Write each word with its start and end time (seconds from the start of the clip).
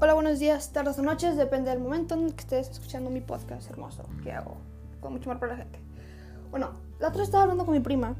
Hola, 0.00 0.14
buenos 0.14 0.38
días, 0.38 0.72
tardes 0.72 0.98
o 0.98 1.02
noches, 1.02 1.36
depende 1.36 1.70
del 1.70 1.80
momento 1.80 2.14
en 2.14 2.26
el 2.26 2.34
que 2.34 2.40
estés 2.40 2.70
escuchando 2.70 3.10
mi 3.10 3.20
podcast 3.20 3.68
hermoso 3.70 4.04
que 4.22 4.32
hago 4.32 4.56
con 5.00 5.12
mucho 5.12 5.30
amor 5.30 5.40
para 5.40 5.52
la 5.52 5.58
gente. 5.58 5.80
Bueno, 6.50 6.70
la 7.00 7.08
otra 7.08 7.22
estaba 7.22 7.42
hablando 7.42 7.64
con 7.64 7.74
mi 7.74 7.80
prima 7.80 8.14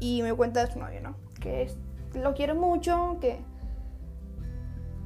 y 0.00 0.22
me 0.22 0.32
cuenta 0.34 0.64
de 0.64 0.72
su 0.72 0.78
novio, 0.78 1.00
¿no? 1.00 1.16
Que 1.40 1.70
lo 2.14 2.34
quiere 2.34 2.54
mucho, 2.54 3.18
que, 3.20 3.40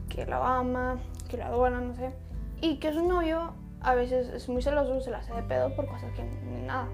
que 0.09 0.25
la 0.27 0.59
ama, 0.59 0.99
que 1.29 1.37
la 1.37 1.49
adora, 1.49 1.81
no 1.81 1.95
sé. 1.95 2.13
Y 2.61 2.79
que 2.79 2.93
su 2.93 3.07
novio 3.07 3.55
a 3.81 3.95
veces 3.95 4.29
es 4.29 4.49
muy 4.49 4.63
celoso, 4.63 5.01
se 5.01 5.11
la 5.11 5.19
hace 5.19 5.35
de 5.35 5.43
pedo 5.43 5.75
por 5.75 5.87
cosas 5.87 6.11
que 6.13 6.23
ni 6.23 6.63
nada. 6.63 6.89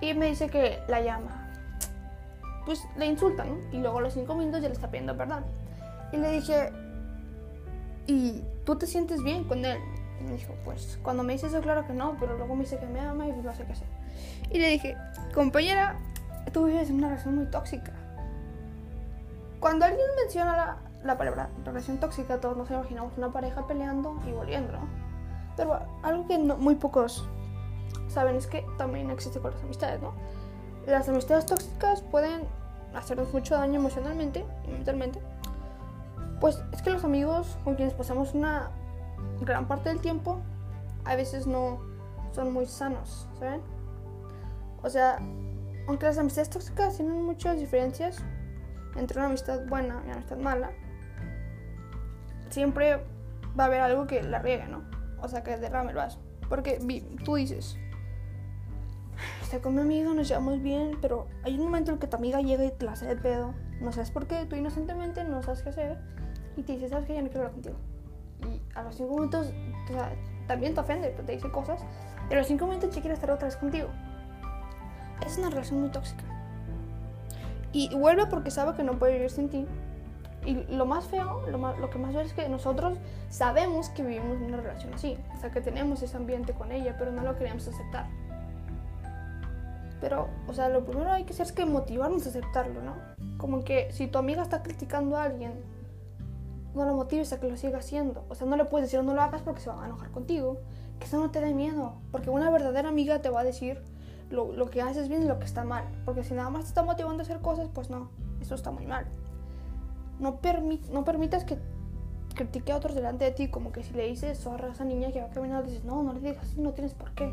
Y 0.00 0.14
me 0.14 0.26
dice 0.26 0.48
que 0.48 0.78
la 0.88 1.00
llama. 1.02 1.47
Pues 2.68 2.86
le 2.98 3.06
insulta, 3.06 3.44
¿no? 3.44 3.56
Y 3.72 3.78
luego 3.78 3.96
a 3.96 4.02
los 4.02 4.12
cinco 4.12 4.34
minutos 4.34 4.60
ya 4.60 4.68
le 4.68 4.74
está 4.74 4.90
pidiendo 4.90 5.16
perdón. 5.16 5.42
Y 6.12 6.18
le 6.18 6.32
dije, 6.32 6.70
¿y 8.06 8.42
tú 8.66 8.76
te 8.76 8.86
sientes 8.86 9.22
bien 9.22 9.44
con 9.44 9.64
él? 9.64 9.78
Y 10.20 10.24
me 10.24 10.32
dijo, 10.32 10.52
pues 10.66 10.98
cuando 11.02 11.22
me 11.22 11.32
dice 11.32 11.46
eso, 11.46 11.62
claro 11.62 11.86
que 11.86 11.94
no, 11.94 12.18
pero 12.20 12.36
luego 12.36 12.54
me 12.54 12.64
dice 12.64 12.76
que 12.76 12.84
me 12.84 13.00
ama 13.00 13.26
y 13.26 13.32
no 13.32 13.54
sé 13.54 13.64
qué 13.64 13.72
hacer. 13.72 13.86
Y 14.50 14.58
le 14.58 14.68
dije, 14.68 14.98
compañera, 15.32 15.96
tú 16.52 16.66
vives 16.66 16.90
en 16.90 16.96
una 16.96 17.08
relación 17.08 17.36
muy 17.36 17.46
tóxica. 17.46 17.92
Cuando 19.60 19.86
alguien 19.86 20.06
menciona 20.22 20.54
la, 20.54 20.76
la 21.04 21.16
palabra 21.16 21.48
relación 21.64 21.96
tóxica, 21.96 22.38
todos 22.38 22.54
nos 22.54 22.70
imaginamos 22.70 23.16
una 23.16 23.32
pareja 23.32 23.66
peleando 23.66 24.20
y 24.28 24.32
volviendo, 24.32 24.72
¿no? 24.72 24.86
Pero 25.56 25.80
algo 26.02 26.26
que 26.28 26.36
muy 26.36 26.74
pocos 26.74 27.26
saben 28.08 28.36
es 28.36 28.46
que 28.46 28.66
también 28.76 29.08
existe 29.08 29.40
con 29.40 29.52
las 29.52 29.62
amistades, 29.62 30.02
¿no? 30.02 30.12
Las 30.88 31.06
amistades 31.06 31.44
tóxicas 31.44 32.00
pueden 32.00 32.40
hacernos 32.94 33.30
mucho 33.34 33.54
daño 33.54 33.78
emocionalmente 33.78 34.42
y 34.66 34.70
mentalmente. 34.70 35.20
Pues 36.40 36.62
es 36.72 36.80
que 36.80 36.88
los 36.88 37.04
amigos 37.04 37.58
con 37.62 37.74
quienes 37.74 37.92
pasamos 37.92 38.32
una 38.32 38.70
gran 39.42 39.68
parte 39.68 39.90
del 39.90 40.00
tiempo 40.00 40.40
a 41.04 41.14
veces 41.14 41.46
no 41.46 41.78
son 42.32 42.54
muy 42.54 42.64
sanos, 42.64 43.28
¿saben? 43.38 43.60
O 44.82 44.88
sea, 44.88 45.18
aunque 45.88 46.06
las 46.06 46.16
amistades 46.16 46.48
tóxicas 46.48 46.96
tienen 46.96 47.22
muchas 47.22 47.58
diferencias 47.58 48.24
entre 48.96 49.18
una 49.18 49.26
amistad 49.26 49.66
buena 49.66 50.00
y 50.00 50.06
una 50.06 50.14
amistad 50.14 50.38
mala, 50.38 50.70
siempre 52.48 53.04
va 53.58 53.64
a 53.64 53.66
haber 53.66 53.82
algo 53.82 54.06
que 54.06 54.22
la 54.22 54.38
riegue, 54.38 54.66
¿no? 54.68 54.84
O 55.20 55.28
sea, 55.28 55.42
que 55.42 55.58
derrame 55.58 55.90
el 55.90 55.96
vaso. 55.96 56.18
Porque 56.48 56.80
tú 57.26 57.34
dices, 57.34 57.76
estoy 59.48 59.60
con 59.60 59.74
mi 59.74 59.80
amigo, 59.80 60.12
nos 60.12 60.28
llevamos 60.28 60.60
bien, 60.60 60.98
pero 61.00 61.26
hay 61.42 61.54
un 61.54 61.64
momento 61.64 61.90
en 61.90 61.94
el 61.94 62.00
que 62.00 62.06
tu 62.06 62.16
amiga 62.16 62.42
llega 62.42 62.66
y 62.66 62.70
te 62.70 62.84
la 62.84 62.92
hace 62.92 63.06
de 63.06 63.16
pedo. 63.16 63.54
No 63.80 63.92
sabes 63.92 64.10
por 64.10 64.26
qué, 64.26 64.44
tú 64.44 64.56
inocentemente 64.56 65.24
no 65.24 65.42
sabes 65.42 65.62
qué 65.62 65.70
hacer 65.70 65.98
y 66.58 66.62
te 66.62 66.74
dice, 66.74 66.90
sabes 66.90 67.06
que 67.06 67.14
ya 67.14 67.22
no 67.22 67.28
quiero 67.28 67.46
hablar 67.46 67.52
contigo. 67.54 67.76
Y 68.42 68.60
a 68.74 68.82
los 68.82 68.96
cinco 68.96 69.14
minutos, 69.14 69.50
o 69.84 69.92
sea, 69.92 70.12
también 70.46 70.74
te 70.74 70.80
ofende, 70.80 71.08
te 71.08 71.32
dice 71.32 71.50
cosas. 71.50 71.80
Y 72.28 72.34
a 72.34 72.36
los 72.36 72.46
cinco 72.46 72.66
minutos 72.66 72.94
ya 72.94 73.00
quiere 73.00 73.14
estar 73.14 73.30
otra 73.30 73.46
vez 73.46 73.56
contigo. 73.56 73.88
Es 75.26 75.38
una 75.38 75.48
relación 75.48 75.80
muy 75.80 75.90
tóxica. 75.90 76.24
Y 77.72 77.94
vuelve 77.96 78.26
porque 78.26 78.50
sabe 78.50 78.76
que 78.76 78.82
no 78.82 78.98
puede 78.98 79.14
vivir 79.14 79.30
sin 79.30 79.48
ti 79.48 79.66
y 80.44 80.54
lo 80.74 80.84
más 80.84 81.06
feo, 81.06 81.46
lo, 81.48 81.58
lo 81.78 81.90
que 81.90 81.98
más 81.98 82.12
veo 82.12 82.22
es 82.22 82.32
que 82.32 82.48
nosotros 82.48 82.98
sabemos 83.30 83.88
que 83.88 84.02
vivimos 84.02 84.38
una 84.40 84.58
relación 84.58 84.94
así, 84.94 85.18
o 85.34 85.40
sea, 85.40 85.50
que 85.50 85.60
tenemos 85.60 86.02
ese 86.02 86.16
ambiente 86.16 86.52
con 86.52 86.70
ella, 86.70 86.96
pero 86.98 87.12
no 87.12 87.22
lo 87.22 87.36
queremos 87.36 87.66
aceptar. 87.66 88.06
Pero, 90.00 90.28
o 90.46 90.52
sea, 90.52 90.68
lo 90.68 90.84
primero 90.84 91.10
hay 91.10 91.24
que 91.24 91.32
hacer 91.32 91.46
es 91.46 91.52
que 91.52 91.66
motivarnos 91.66 92.26
a 92.26 92.28
aceptarlo, 92.28 92.82
¿no? 92.82 92.94
Como 93.36 93.64
que 93.64 93.90
si 93.92 94.06
tu 94.06 94.18
amiga 94.18 94.42
está 94.42 94.62
criticando 94.62 95.16
a 95.16 95.24
alguien, 95.24 95.52
no 96.74 96.84
lo 96.84 96.94
motives 96.94 97.32
a 97.32 97.40
que 97.40 97.48
lo 97.48 97.56
siga 97.56 97.78
haciendo. 97.78 98.24
O 98.28 98.34
sea, 98.34 98.46
no 98.46 98.56
le 98.56 98.64
puedes 98.64 98.88
decir 98.88 99.04
no 99.04 99.14
lo 99.14 99.22
hagas 99.22 99.42
porque 99.42 99.60
se 99.60 99.70
va 99.70 99.82
a 99.82 99.86
enojar 99.86 100.10
contigo. 100.10 100.58
Que 101.00 101.06
eso 101.06 101.18
no 101.18 101.30
te 101.30 101.40
dé 101.40 101.54
miedo. 101.54 101.94
Porque 102.12 102.30
una 102.30 102.50
verdadera 102.50 102.88
amiga 102.88 103.20
te 103.20 103.30
va 103.30 103.40
a 103.40 103.44
decir 103.44 103.82
lo, 104.30 104.52
lo 104.52 104.70
que 104.70 104.82
haces 104.82 105.08
bien 105.08 105.22
y 105.22 105.26
lo 105.26 105.38
que 105.38 105.46
está 105.46 105.64
mal. 105.64 105.84
Porque 106.04 106.22
si 106.22 106.34
nada 106.34 106.50
más 106.50 106.64
te 106.64 106.68
está 106.68 106.82
motivando 106.82 107.22
a 107.22 107.24
hacer 107.24 107.40
cosas, 107.40 107.68
pues 107.72 107.90
no, 107.90 108.10
eso 108.40 108.54
está 108.54 108.70
muy 108.70 108.86
mal 108.86 109.06
no, 110.18 110.40
no 110.92 111.04
permitas 111.04 111.44
que 111.44 111.58
critique 112.34 112.72
a 112.72 112.76
otros 112.76 112.94
delante 112.94 113.24
de 113.24 113.32
ti, 113.32 113.48
como 113.48 113.72
que 113.72 113.82
si 113.82 113.92
le 113.94 114.06
dices 114.06 114.38
zorra 114.38 114.68
a 114.68 114.72
esa 114.72 114.84
niña 114.84 115.12
que 115.12 115.20
va 115.20 115.30
caminando, 115.30 115.68
dices, 115.68 115.84
no, 115.84 116.02
no 116.02 116.12
le 116.12 116.20
digas 116.20 116.38
así, 116.42 116.60
no 116.60 116.72
tienes 116.72 116.94
por 116.94 117.12
qué. 117.12 117.32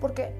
Porque 0.00 0.34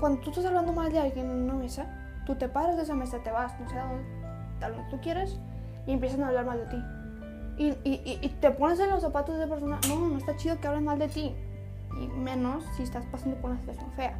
cuando 0.00 0.20
tú 0.20 0.30
estás 0.30 0.46
hablando 0.46 0.72
mal 0.72 0.92
de 0.92 0.98
alguien 0.98 1.30
en 1.30 1.42
una 1.42 1.54
mesa, 1.54 1.86
tú 2.26 2.34
te 2.34 2.48
paras 2.48 2.76
de 2.76 2.82
esa 2.82 2.94
mesa, 2.94 3.18
te 3.22 3.30
vas, 3.30 3.58
no 3.60 3.68
sé 3.68 3.78
a 3.78 3.84
dónde, 3.84 4.64
a 4.64 4.68
donde 4.68 4.90
tú 4.90 5.00
quieres, 5.00 5.38
y 5.86 5.92
empiezan 5.92 6.22
a 6.22 6.28
hablar 6.28 6.46
mal 6.46 6.58
de 6.58 6.66
ti. 6.66 6.84
Y, 7.58 7.68
y, 7.88 8.18
y, 8.20 8.28
te 8.40 8.50
pones 8.50 8.78
en 8.80 8.90
los 8.90 9.00
zapatos 9.00 9.38
de 9.38 9.46
persona, 9.46 9.78
no, 9.88 10.08
no 10.08 10.18
está 10.18 10.36
chido 10.36 10.60
que 10.60 10.68
hablen 10.68 10.84
mal 10.84 10.98
de 10.98 11.08
ti. 11.08 11.34
Y 11.98 12.08
menos 12.08 12.64
si 12.76 12.82
estás 12.82 13.06
pasando 13.06 13.40
por 13.40 13.50
una 13.50 13.60
situación 13.60 13.90
fea. 13.92 14.18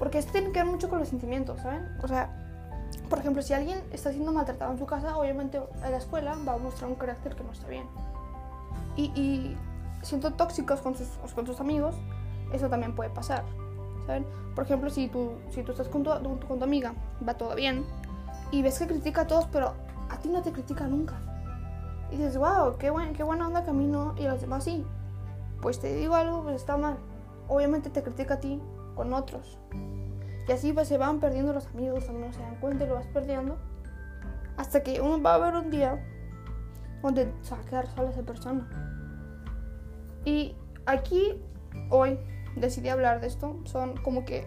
Porque 0.00 0.18
esto 0.18 0.32
tiene 0.32 0.50
que 0.50 0.58
ver 0.58 0.66
mucho 0.66 0.88
con 0.88 0.98
los 0.98 1.08
sentimientos, 1.08 1.60
¿saben? 1.60 1.86
O 2.02 2.08
sea, 2.08 2.30
por 3.08 3.20
ejemplo, 3.20 3.42
si 3.42 3.52
alguien 3.52 3.80
está 3.92 4.10
siendo 4.10 4.32
maltratado 4.32 4.72
en 4.72 4.78
su 4.78 4.86
casa, 4.86 5.16
obviamente 5.16 5.60
en 5.84 5.90
la 5.90 5.98
escuela 5.98 6.36
va 6.46 6.54
a 6.54 6.58
mostrar 6.58 6.90
un 6.90 6.96
carácter 6.96 7.36
que 7.36 7.44
no 7.44 7.52
está 7.52 7.68
bien. 7.68 7.86
Y, 8.96 9.56
siendo 10.02 10.32
tóxicos 10.32 10.80
con 10.80 10.96
sus, 10.96 11.06
con 11.32 11.46
sus 11.46 11.60
amigos, 11.60 11.94
eso 12.52 12.68
también 12.68 12.96
puede 12.96 13.10
pasar. 13.10 13.44
¿Saben? 14.06 14.26
Por 14.54 14.64
ejemplo, 14.64 14.90
si 14.90 15.08
tú, 15.08 15.32
si 15.50 15.62
tú 15.62 15.72
estás 15.72 15.88
con 15.88 16.02
tu, 16.02 16.10
con 16.46 16.58
tu 16.58 16.64
amiga, 16.64 16.94
va 17.26 17.34
todo 17.34 17.54
bien, 17.54 17.84
y 18.50 18.62
ves 18.62 18.78
que 18.78 18.86
critica 18.86 19.22
a 19.22 19.26
todos, 19.26 19.46
pero 19.46 19.72
a 20.10 20.18
ti 20.18 20.28
no 20.28 20.42
te 20.42 20.52
critica 20.52 20.86
nunca. 20.86 21.14
Y 22.10 22.16
dices, 22.16 22.36
wow, 22.36 22.76
qué, 22.78 22.90
buen, 22.90 23.14
qué 23.14 23.22
buena 23.22 23.46
onda 23.46 23.64
camino 23.64 24.14
y 24.18 24.26
a 24.26 24.32
los 24.32 24.42
demás 24.42 24.64
sí. 24.64 24.84
Pues 25.62 25.80
te 25.80 25.94
digo 25.94 26.14
algo, 26.14 26.42
pues 26.42 26.56
está 26.56 26.76
mal. 26.76 26.98
Obviamente 27.48 27.88
te 27.88 28.02
critica 28.02 28.34
a 28.34 28.40
ti 28.40 28.60
con 28.94 29.14
otros. 29.14 29.58
Y 30.46 30.52
así 30.52 30.72
pues, 30.72 30.88
se 30.88 30.98
van 30.98 31.20
perdiendo 31.20 31.52
los 31.54 31.66
amigos, 31.68 32.10
no 32.10 32.32
se 32.32 32.40
dan 32.40 32.56
cuenta 32.56 32.84
y 32.84 32.88
lo 32.88 32.96
vas 32.96 33.06
perdiendo. 33.06 33.56
Hasta 34.58 34.82
que 34.82 35.00
uno 35.00 35.22
va 35.22 35.34
a 35.34 35.38
ver 35.38 35.54
un 35.54 35.70
día 35.70 36.04
donde 37.02 37.32
se 37.40 37.54
va 37.54 37.62
a 37.62 37.64
quedar 37.64 37.86
sola 37.86 38.10
esa 38.10 38.22
persona. 38.22 38.68
Y 40.26 40.54
aquí, 40.84 41.40
hoy, 41.88 42.18
decidí 42.56 42.88
hablar 42.88 43.20
de 43.20 43.26
esto. 43.26 43.58
Son 43.64 43.96
como 43.96 44.24
que, 44.24 44.46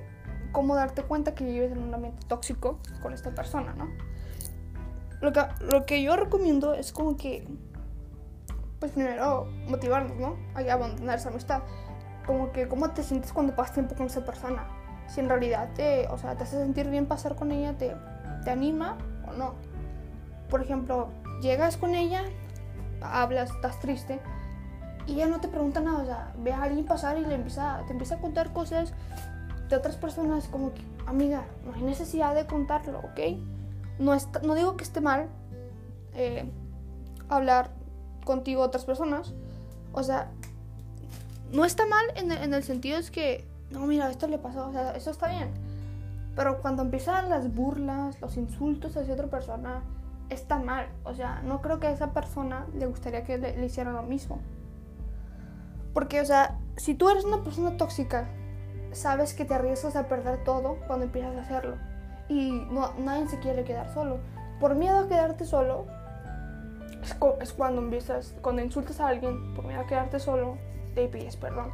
cómo 0.52 0.76
darte 0.76 1.04
cuenta 1.04 1.36
que 1.36 1.44
vives 1.44 1.72
en 1.72 1.80
un 1.80 1.94
ambiente 1.94 2.26
tóxico 2.28 2.80
con 3.02 3.14
esta 3.14 3.32
persona, 3.32 3.74
¿no? 3.74 3.90
Lo 5.22 5.32
que, 5.32 5.42
lo 5.62 5.86
que 5.86 6.02
yo 6.02 6.16
recomiendo 6.16 6.74
es 6.74 6.92
como 6.92 7.18
que, 7.18 7.48
pues 8.80 8.92
primero, 8.92 9.48
motivarnos, 9.68 10.18
¿no? 10.18 10.36
A 10.54 10.60
abandonar 10.72 11.18
esa 11.18 11.30
amistad. 11.30 11.64
Como 12.26 12.52
que, 12.52 12.68
¿cómo 12.68 12.90
te 12.92 13.04
sientes 13.04 13.32
cuando 13.34 13.56
pasas 13.56 13.76
tiempo 13.76 13.96
con 13.96 14.08
esa 14.08 14.26
persona? 14.26 14.68
si 15.08 15.20
en 15.20 15.30
realidad 15.30 15.70
te, 15.76 16.08
o 16.08 16.18
sea, 16.18 16.36
te 16.36 16.44
hace 16.44 16.58
sentir 16.58 16.90
bien 16.90 17.06
pasar 17.06 17.36
con 17.36 17.52
ella, 17.52 17.78
te, 17.78 17.96
te 18.44 18.52
anima 18.52 18.98
o 19.28 19.34
no. 19.34 19.54
Por 20.50 20.62
ejemplo, 20.62 21.10
llegas 21.42 21.78
con 21.78 21.96
ella, 21.96 22.24
hablas, 23.02 23.52
estás 23.52 23.80
triste 23.80 24.20
y 25.08 25.14
ella 25.14 25.28
no 25.28 25.40
te 25.40 25.48
pregunta 25.48 25.82
nada, 25.82 26.04
o 26.04 26.06
sea, 26.06 26.34
ve 26.38 26.52
a 26.52 26.64
alguien 26.64 26.86
pasar 26.86 27.18
y 27.18 27.26
le 27.26 27.36
empieza, 27.36 27.84
te 27.86 27.94
empieza 27.94 28.16
a 28.16 28.18
contar 28.20 28.54
cosas 28.54 28.94
de 29.70 29.76
otras 29.76 29.96
personas 29.96 30.48
como 30.48 30.74
que, 30.74 30.82
amiga, 31.06 31.46
no 31.66 31.74
hay 31.74 31.84
necesidad 31.84 32.36
de 32.36 32.46
contarlo, 32.46 33.00
¿ok? 33.00 33.38
No, 34.00 34.16
no 34.44 34.56
digo 34.56 34.78
que 34.78 34.84
esté 34.84 35.02
mal 35.02 35.28
eh, 36.14 36.50
hablar 37.30 37.72
contigo 38.26 38.62
otras 38.62 38.86
personas, 38.86 39.34
o 39.94 40.04
sea, 40.04 40.32
no 41.52 41.64
está 41.64 41.86
mal 41.86 42.06
en 42.16 42.32
en 42.32 42.54
el 42.54 42.64
sentido 42.64 42.98
es 42.98 43.12
que 43.12 43.46
no, 43.72 43.86
mira, 43.88 44.10
esto 44.10 44.28
le 44.28 44.38
pasó, 44.38 44.68
o 44.68 44.72
sea, 44.72 44.92
eso 44.92 45.12
está 45.12 45.28
bien. 45.28 45.50
Pero 46.36 46.62
cuando 46.62 46.84
empiezan 46.84 47.30
las 47.30 47.54
burlas, 47.54 48.20
los 48.22 48.38
insultos 48.38 48.96
hacia 48.98 49.14
otra 49.14 49.28
persona, 49.28 49.82
está 50.30 50.60
mal. 50.60 50.88
O 51.04 51.14
sea, 51.14 51.42
no 51.44 51.62
creo 51.62 51.80
que 51.80 51.88
a 51.88 51.92
esa 51.92 52.12
persona 52.12 52.66
le 52.78 52.86
gustaría 52.86 53.24
que 53.24 53.38
le, 53.38 53.58
le 53.58 53.66
hicieran 53.66 53.94
lo 53.94 54.04
mismo. 54.04 54.40
Porque, 55.96 56.20
o 56.20 56.26
sea, 56.26 56.60
si 56.76 56.94
tú 56.94 57.10
eres 57.10 57.24
una 57.24 57.42
persona 57.42 57.78
tóxica, 57.78 58.28
sabes 58.92 59.34
que 59.34 59.46
te 59.46 59.54
arriesgas 59.54 59.96
a 59.96 60.10
perder 60.10 60.44
todo 60.44 60.78
cuando 60.88 61.06
empiezas 61.06 61.38
a 61.38 61.42
hacerlo. 61.42 61.78
Y 62.28 62.52
no, 62.52 62.92
nadie 63.00 63.30
se 63.30 63.40
quiere 63.40 63.64
quedar 63.64 63.92
solo. 63.94 64.20
Por 64.60 64.76
miedo 64.76 65.00
a 65.00 65.08
quedarte 65.08 65.46
solo, 65.46 65.86
es, 67.02 67.16
es 67.40 67.54
cuando 67.54 67.82
empiezas, 67.82 68.36
cuando 68.42 68.62
insultas 68.62 69.00
a 69.00 69.08
alguien, 69.08 69.54
por 69.56 69.66
miedo 69.66 69.80
a 69.80 69.88
quedarte 69.88 70.20
solo, 70.20 70.58
te 70.96 71.08
pides 71.08 71.38
perdón. 71.38 71.72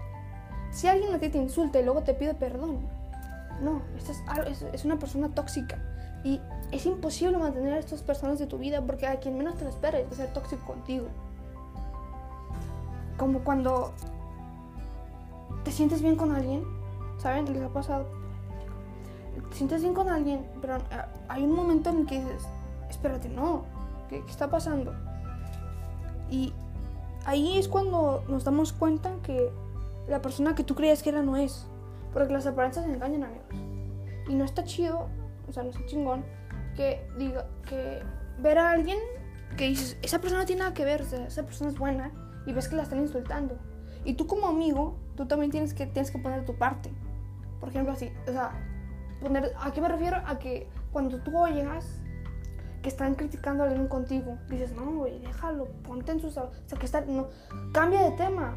Si 0.71 0.88
alguien 0.88 1.15
a 1.15 1.19
ti 1.19 1.29
te 1.29 1.39
insulta 1.39 1.79
y 1.79 1.83
luego 1.83 2.03
te 2.03 2.13
pide 2.13 2.35
perdón, 2.35 2.88
no, 3.59 3.81
es, 3.97 4.62
es, 4.62 4.85
una 4.85 5.00
persona 5.00 5.29
tóxica. 5.33 5.79
Y 6.24 6.39
es 6.71 6.85
imposible 6.85 7.39
mantener 7.39 7.74
a 7.74 7.79
estas 7.79 8.03
personas 8.03 8.38
de 8.38 8.45
tu 8.45 8.59
vida 8.59 8.81
porque 8.81 9.07
a 9.07 9.19
quien 9.19 9.35
menos 9.35 9.57
te 9.57 9.63
lo 9.63 9.71
esperes 9.71 10.06
va 10.06 10.12
a 10.12 10.15
ser 10.15 10.31
tóxico 10.31 10.63
contigo. 10.63 11.07
Como 13.21 13.44
cuando 13.44 13.94
te 15.63 15.71
sientes 15.71 16.01
bien 16.01 16.15
con 16.15 16.31
alguien, 16.31 16.63
¿saben? 17.19 17.45
¿Les 17.53 17.62
ha 17.62 17.69
pasado? 17.69 18.07
Te 19.51 19.56
sientes 19.56 19.83
bien 19.83 19.94
con 19.94 20.09
alguien, 20.09 20.44
pero 20.59 20.79
hay 21.27 21.44
un 21.44 21.53
momento 21.53 21.91
en 21.91 22.07
que 22.07 22.19
dices, 22.19 22.47
espérate, 22.89 23.29
no, 23.29 23.65
¿qué, 24.09 24.23
qué 24.23 24.31
está 24.31 24.50
pasando? 24.50 24.95
Y 26.31 26.51
ahí 27.27 27.59
es 27.59 27.68
cuando 27.68 28.23
nos 28.27 28.44
damos 28.44 28.73
cuenta 28.73 29.12
que 29.21 29.51
la 30.07 30.19
persona 30.24 30.56
que 30.56 30.63
tú 30.63 30.74
creías 30.74 31.03
que 31.03 31.09
era 31.09 31.21
no 31.21 31.38
es. 31.38 31.67
Porque 32.13 32.33
las 32.33 32.47
apariencias 32.47 32.88
engañan, 32.88 33.25
amigos. 33.25 33.45
Y 34.29 34.33
no 34.33 34.45
está 34.45 34.63
chido, 34.63 35.09
o 35.47 35.53
sea, 35.53 35.62
no 35.62 35.69
está 35.69 35.85
chingón, 35.85 36.25
que 36.75 37.07
diga 37.19 37.45
que 37.69 38.01
ver 38.39 38.57
a 38.57 38.71
alguien 38.71 38.97
que 39.57 39.67
dices, 39.67 39.95
esa 40.01 40.17
persona 40.17 40.41
no 40.41 40.47
tiene 40.47 40.62
nada 40.62 40.74
que 40.74 40.85
ver, 40.85 41.03
o 41.03 41.06
sea, 41.06 41.24
esa 41.27 41.44
persona 41.44 41.69
es 41.69 41.77
buena, 41.77 42.12
y 42.45 42.53
ves 42.53 42.67
que 42.67 42.75
la 42.75 42.83
están 42.83 42.99
insultando. 42.99 43.57
Y 44.03 44.13
tú 44.15 44.27
como 44.27 44.47
amigo, 44.47 44.97
tú 45.15 45.27
también 45.27 45.51
tienes 45.51 45.73
que, 45.73 45.85
tienes 45.85 46.11
que 46.11 46.17
poner 46.17 46.45
tu 46.45 46.55
parte. 46.55 46.91
Por 47.59 47.69
ejemplo, 47.69 47.93
así, 47.93 48.11
o 48.27 48.31
sea, 48.31 48.51
poner, 49.21 49.51
¿a 49.59 49.71
qué 49.71 49.81
me 49.81 49.88
refiero? 49.88 50.17
A 50.25 50.39
que 50.39 50.67
cuando 50.91 51.19
tú 51.19 51.38
oigas 51.38 52.01
que 52.81 52.89
están 52.89 53.13
criticando 53.13 53.63
a 53.63 53.67
alguien 53.67 53.88
contigo, 53.88 54.38
dices, 54.49 54.73
no, 54.73 54.91
güey, 54.91 55.19
déjalo, 55.19 55.65
ponte 55.83 56.11
en 56.11 56.19
sus... 56.19 56.35
O 56.38 56.51
sea, 56.65 56.79
que 56.79 56.85
está, 56.85 57.01
no, 57.01 57.27
cambia 57.71 58.01
de 58.01 58.11
tema 58.11 58.55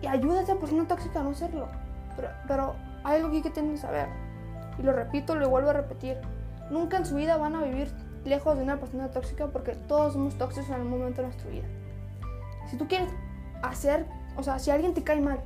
y 0.00 0.06
ayuda 0.06 0.40
a 0.40 0.42
esa 0.42 0.56
persona 0.56 0.86
tóxica 0.88 1.20
a 1.20 1.24
no 1.24 1.34
serlo. 1.34 1.68
Pero, 2.16 2.28
pero 2.46 2.74
hay 3.04 3.20
algo 3.20 3.30
que 3.42 3.50
tienen 3.50 3.72
que 3.72 3.78
saber, 3.78 4.08
y 4.78 4.82
lo 4.82 4.92
repito, 4.92 5.34
lo 5.34 5.48
vuelvo 5.50 5.70
a 5.70 5.74
repetir, 5.74 6.16
nunca 6.70 6.96
en 6.96 7.06
su 7.06 7.14
vida 7.14 7.36
van 7.36 7.54
a 7.54 7.62
vivir 7.62 7.92
lejos 8.24 8.56
de 8.56 8.62
una 8.62 8.78
persona 8.78 9.10
tóxica 9.10 9.46
porque 9.46 9.74
todos 9.74 10.14
somos 10.14 10.36
tóxicos 10.36 10.68
en 10.68 10.74
algún 10.74 10.90
momento 10.90 11.22
de 11.22 11.28
nuestra 11.28 11.50
vida. 11.50 11.66
Si 12.70 12.76
tú 12.76 12.86
quieres 12.88 13.08
hacer, 13.62 14.06
o 14.36 14.42
sea, 14.42 14.58
si 14.58 14.70
alguien 14.70 14.94
te 14.94 15.02
cae 15.02 15.20
mal 15.20 15.40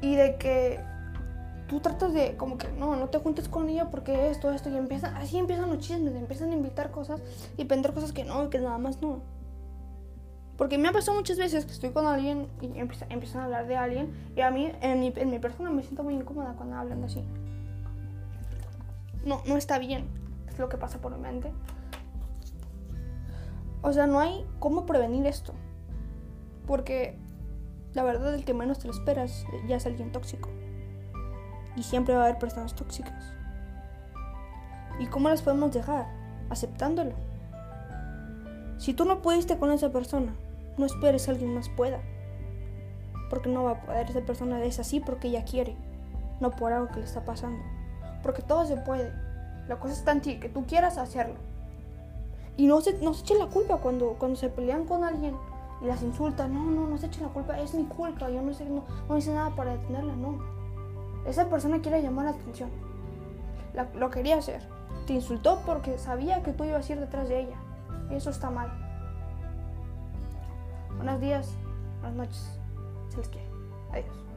y 0.00 0.16
de 0.16 0.36
que 0.36 0.80
tú 1.68 1.80
tratas 1.80 2.12
de 2.12 2.36
como 2.36 2.58
que 2.58 2.68
no, 2.72 2.96
no 2.96 3.08
te 3.08 3.18
juntes 3.18 3.48
con 3.48 3.68
ella 3.68 3.90
porque 3.90 4.30
esto, 4.30 4.50
esto 4.50 4.70
y 4.70 4.76
empiezan, 4.76 5.16
así 5.16 5.38
empiezan 5.38 5.68
los 5.68 5.78
chismes, 5.78 6.14
empiezan 6.14 6.50
a 6.50 6.54
invitar 6.54 6.90
cosas 6.90 7.22
y 7.56 7.64
vender 7.64 7.92
cosas 7.92 8.12
que 8.12 8.24
no, 8.24 8.50
que 8.50 8.58
nada 8.58 8.78
más 8.78 9.00
no. 9.00 9.20
Porque 10.56 10.76
me 10.76 10.88
ha 10.88 10.92
pasado 10.92 11.16
muchas 11.16 11.38
veces 11.38 11.64
que 11.64 11.72
estoy 11.72 11.90
con 11.90 12.06
alguien 12.06 12.48
y 12.60 12.78
empiezan, 12.78 13.40
a 13.40 13.44
hablar 13.44 13.66
de 13.66 13.76
alguien 13.76 14.10
y 14.36 14.40
a 14.40 14.50
mí, 14.50 14.72
en 14.82 15.00
mi, 15.00 15.12
en 15.16 15.30
mi 15.30 15.38
persona, 15.38 15.70
me 15.70 15.82
siento 15.82 16.02
muy 16.02 16.14
incómoda 16.14 16.54
cuando 16.54 16.76
hablan 16.76 17.04
así. 17.04 17.24
No, 19.24 19.42
no 19.46 19.56
está 19.56 19.78
bien, 19.78 20.06
es 20.48 20.58
lo 20.58 20.68
que 20.68 20.76
pasa 20.76 20.98
por 20.98 21.14
mi 21.14 21.20
mente. 21.20 21.52
O 23.82 23.92
sea, 23.92 24.06
no 24.06 24.20
hay 24.20 24.46
cómo 24.58 24.86
prevenir 24.86 25.26
esto. 25.26 25.54
Porque 26.66 27.18
la 27.92 28.04
verdad, 28.04 28.34
el 28.34 28.44
que 28.44 28.54
menos 28.54 28.78
te 28.78 28.86
lo 28.86 28.94
esperas 28.94 29.44
ya 29.66 29.76
es 29.76 29.86
alguien 29.86 30.12
tóxico. 30.12 30.48
Y 31.76 31.82
siempre 31.82 32.14
va 32.14 32.22
a 32.22 32.24
haber 32.26 32.38
personas 32.38 32.74
tóxicas. 32.74 33.32
¿Y 34.98 35.06
cómo 35.06 35.28
las 35.28 35.42
podemos 35.42 35.72
dejar? 35.72 36.06
Aceptándolo. 36.50 37.12
Si 38.78 38.94
tú 38.94 39.04
no 39.04 39.22
pudiste 39.22 39.58
con 39.58 39.72
esa 39.72 39.90
persona, 39.90 40.34
no 40.78 40.86
esperes 40.86 41.24
que 41.24 41.32
alguien 41.32 41.54
más 41.54 41.68
pueda. 41.68 42.00
Porque 43.28 43.48
no 43.48 43.64
va 43.64 43.72
a 43.72 43.80
poder. 43.80 44.08
Esa 44.08 44.20
persona 44.20 44.62
es 44.62 44.78
así 44.78 45.00
porque 45.00 45.28
ella 45.28 45.44
quiere, 45.44 45.76
no 46.40 46.50
por 46.50 46.72
algo 46.72 46.88
que 46.88 47.00
le 47.00 47.06
está 47.06 47.24
pasando. 47.24 47.62
Porque 48.22 48.42
todo 48.42 48.66
se 48.66 48.76
puede. 48.76 49.12
La 49.68 49.78
cosa 49.78 49.94
está 49.94 50.12
en 50.12 50.20
ti, 50.20 50.38
que 50.38 50.48
tú 50.48 50.64
quieras 50.66 50.96
hacerlo. 50.98 51.36
Y 52.56 52.66
no 52.66 52.80
se, 52.80 52.98
no 53.02 53.14
se 53.14 53.22
echen 53.22 53.38
la 53.38 53.46
culpa 53.46 53.78
cuando, 53.78 54.16
cuando 54.18 54.36
se 54.36 54.48
pelean 54.48 54.84
con 54.84 55.04
alguien 55.04 55.34
y 55.80 55.86
las 55.86 56.02
insultan. 56.02 56.52
No, 56.52 56.64
no, 56.64 56.86
no 56.86 56.98
se 56.98 57.06
echen 57.06 57.22
la 57.22 57.28
culpa, 57.30 57.58
es 57.58 57.74
mi 57.74 57.84
culpa. 57.84 58.28
Yo 58.30 58.42
no 58.42 58.52
sé, 58.52 58.68
no, 58.68 58.84
no 59.08 59.16
hice 59.16 59.32
nada 59.32 59.54
para 59.54 59.72
detenerla, 59.72 60.14
no. 60.16 60.38
Esa 61.26 61.48
persona 61.48 61.80
quiere 61.80 62.02
llamar 62.02 62.26
la 62.26 62.30
atención. 62.32 62.70
Lo 63.94 64.10
quería 64.10 64.36
hacer. 64.36 64.62
Te 65.06 65.14
insultó 65.14 65.60
porque 65.64 65.98
sabía 65.98 66.42
que 66.42 66.52
tú 66.52 66.64
ibas 66.64 66.88
a 66.88 66.92
ir 66.92 67.00
detrás 67.00 67.28
de 67.28 67.40
ella. 67.40 67.56
Y 68.10 68.14
eso 68.14 68.30
está 68.30 68.50
mal. 68.50 68.70
Buenos 70.96 71.20
días, 71.20 71.54
buenas 72.00 72.16
noches. 72.16 72.60
Se 73.08 73.16
les 73.18 73.28
quiere. 73.28 73.48
Adiós. 73.92 74.29